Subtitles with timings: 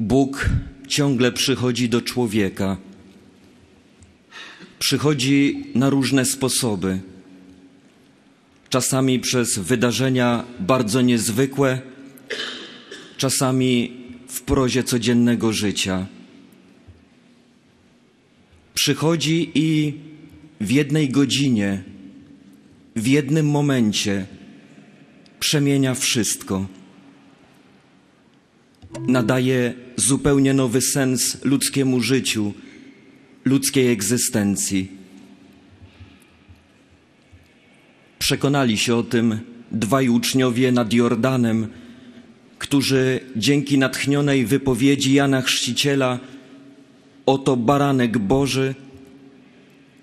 [0.00, 0.48] Bóg
[0.88, 2.76] ciągle przychodzi do człowieka.
[4.78, 7.00] Przychodzi na różne sposoby.
[8.68, 11.80] Czasami przez wydarzenia bardzo niezwykłe,
[13.16, 13.92] czasami
[14.28, 16.06] w prozie codziennego życia.
[18.74, 19.94] Przychodzi i
[20.60, 21.82] w jednej godzinie,
[22.96, 24.26] w jednym momencie
[25.40, 26.79] przemienia wszystko.
[28.98, 32.52] Nadaje zupełnie nowy sens ludzkiemu życiu,
[33.44, 34.88] ludzkiej egzystencji.
[38.18, 39.38] Przekonali się o tym
[39.72, 41.66] dwaj uczniowie nad Jordanem,
[42.58, 46.18] którzy dzięki natchnionej wypowiedzi Jana Chrzciciela
[47.26, 48.74] Oto baranek Boży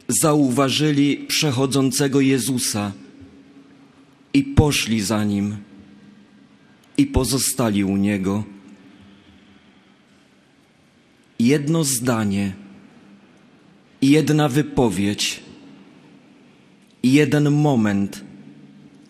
[0.08, 2.92] zauważyli przechodzącego Jezusa
[4.34, 5.58] i poszli za nim
[6.98, 8.44] i pozostali u niego.
[11.40, 12.54] Jedno zdanie,
[14.02, 15.40] jedna wypowiedź,
[17.04, 18.24] jeden moment,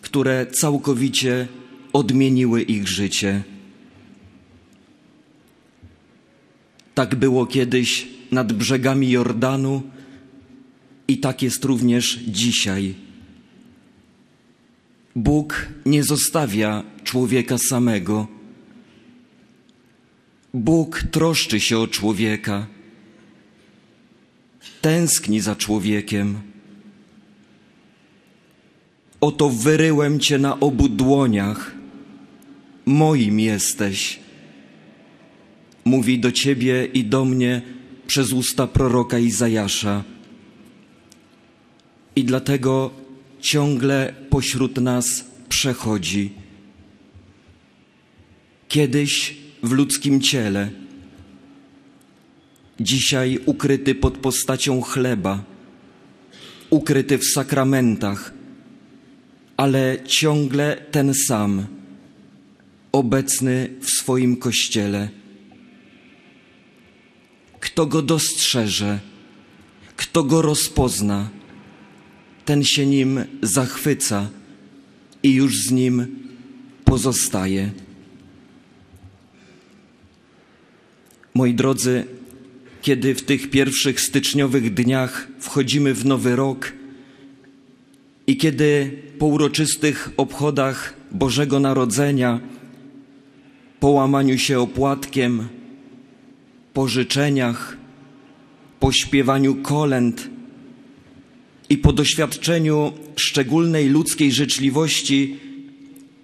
[0.02, 1.48] które całkowicie
[1.92, 3.42] odmieniły ich życie.
[6.94, 9.82] Tak było kiedyś nad brzegami Jordanu
[11.08, 12.94] i tak jest również dzisiaj.
[15.16, 18.37] Bóg nie zostawia człowieka samego.
[20.58, 22.66] Bóg troszczy się o człowieka,
[24.80, 26.40] tęskni za człowiekiem.
[29.20, 31.74] Oto wyryłem cię na obu dłoniach,
[32.86, 34.20] moim jesteś
[35.84, 37.62] mówi do ciebie i do mnie
[38.06, 40.04] przez usta proroka Izajasza.
[42.16, 42.90] I dlatego
[43.40, 46.32] ciągle pośród nas przechodzi.
[48.68, 50.70] Kiedyś w ludzkim ciele,
[52.80, 55.44] dzisiaj ukryty pod postacią chleba,
[56.70, 58.32] ukryty w sakramentach,
[59.56, 61.66] ale ciągle ten sam,
[62.92, 65.08] obecny w swoim kościele.
[67.60, 68.98] Kto go dostrzeże,
[69.96, 71.28] kto go rozpozna,
[72.44, 74.28] ten się nim zachwyca
[75.22, 76.06] i już z nim
[76.84, 77.70] pozostaje.
[81.38, 82.04] Moi drodzy,
[82.82, 86.72] kiedy w tych pierwszych styczniowych dniach wchodzimy w nowy rok
[88.26, 92.40] i kiedy po uroczystych obchodach Bożego Narodzenia,
[93.80, 95.48] po łamaniu się opłatkiem,
[96.74, 97.76] po życzeniach,
[98.80, 100.30] po śpiewaniu kolęd
[101.68, 105.36] i po doświadczeniu szczególnej ludzkiej życzliwości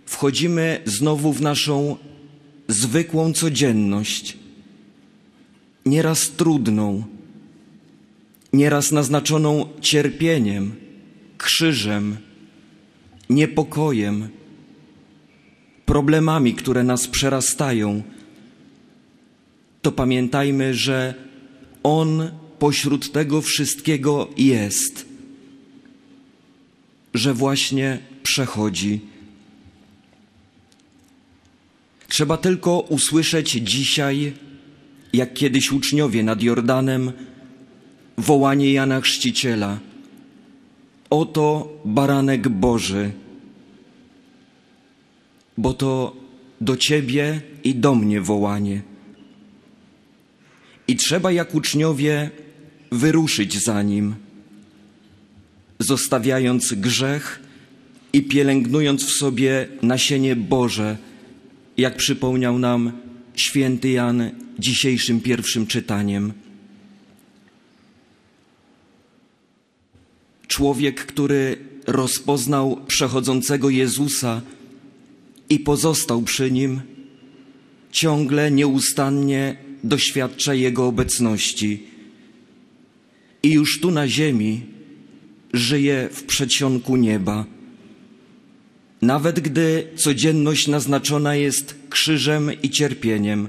[0.07, 1.97] wchodzimy znowu w naszą
[2.69, 4.44] zwykłą codzienność,
[5.87, 7.05] nieraz trudną,
[8.53, 10.75] nieraz naznaczoną cierpieniem,
[11.39, 12.17] krzyżem,
[13.31, 14.29] niepokojem,
[15.87, 18.03] problemami, które nas przerastają
[19.85, 21.15] to pamiętajmy, że
[21.83, 25.07] On pośród tego wszystkiego jest,
[27.15, 29.01] że właśnie przechodzi.
[32.09, 34.33] Trzeba tylko usłyszeć dzisiaj,
[35.15, 37.13] jak kiedyś uczniowie nad Jordanem,
[38.19, 39.79] wołanie Jana Chrzciciela.
[41.11, 43.11] Oto baranek Boży,
[45.59, 46.17] bo to
[46.61, 48.83] do Ciebie i do mnie wołanie.
[50.89, 52.31] I trzeba jak uczniowie
[52.93, 54.15] wyruszyć za nim,
[55.79, 57.43] zostawiając grzech
[58.13, 60.97] i pielęgnując w sobie nasienie Boże,
[61.77, 62.93] jak przypomniał nam
[63.37, 66.33] święty Jan dzisiejszym pierwszym czytaniem.
[70.47, 71.57] Człowiek, który
[71.87, 74.43] rozpoznał przechodzącego Jezusa
[75.49, 76.81] i pozostał przy nim,
[77.93, 81.83] ciągle nieustannie doświadcza Jego obecności
[83.43, 84.61] i już tu na ziemi
[85.53, 87.54] żyje w przedsionku nieba.
[89.05, 93.49] Nawet gdy codzienność naznaczona jest krzyżem i cierpieniem,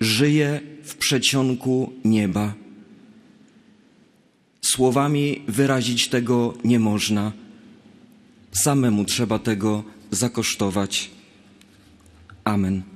[0.00, 2.54] żyje w przedsionku nieba.
[4.62, 7.32] Słowami wyrazić tego nie można.
[8.52, 11.10] Samemu trzeba tego zakosztować.
[12.44, 12.95] Amen.